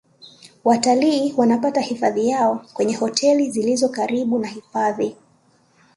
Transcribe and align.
watalii 0.63 1.33
wanapata 1.37 1.81
hifadhi 1.81 2.29
yao 2.29 2.65
kwenye 2.73 2.95
hoteli 2.95 3.51
zilizo 3.51 3.89
karibu 3.89 4.39
na 4.39 4.47
hifadhi 4.47 5.15